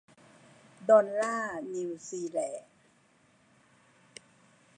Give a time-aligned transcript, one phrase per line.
[0.89, 2.71] ดอลลาร์นิวซีแลนด์